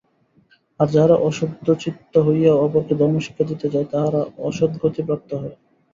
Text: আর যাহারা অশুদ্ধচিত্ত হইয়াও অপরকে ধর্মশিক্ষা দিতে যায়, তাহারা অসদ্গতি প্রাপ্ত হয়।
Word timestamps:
আর 0.79 0.87
যাহারা 0.89 1.15
অশুদ্ধচিত্ত 1.21 2.13
হইয়াও 2.19 2.61
অপরকে 2.61 2.93
ধর্মশিক্ষা 3.01 3.43
দিতে 3.51 3.67
যায়, 3.73 3.87
তাহারা 3.93 4.21
অসদ্গতি 4.47 5.01
প্রাপ্ত 5.07 5.29
হয়। 5.41 5.55